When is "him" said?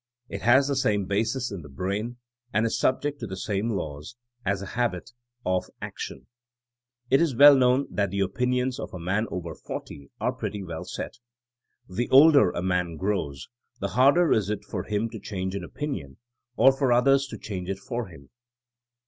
14.85-15.07, 18.07-18.31